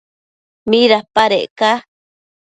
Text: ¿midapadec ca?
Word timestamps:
¿midapadec 0.69 1.49
ca? 1.59 1.71